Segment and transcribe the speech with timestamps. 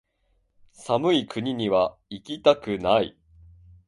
[0.73, 3.15] 寒い国にはいきたくない